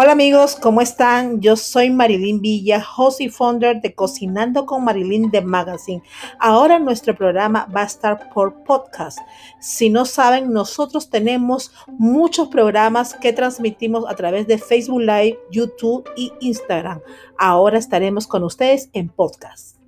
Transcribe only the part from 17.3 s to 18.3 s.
Ahora estaremos